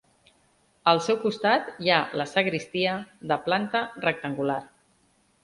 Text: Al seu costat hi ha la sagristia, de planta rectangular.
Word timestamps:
Al 0.91 1.01
seu 1.07 1.19
costat 1.25 1.69
hi 1.87 1.91
ha 1.91 1.99
la 2.21 2.27
sagristia, 2.31 2.97
de 3.33 3.39
planta 3.45 3.85
rectangular. 4.09 4.59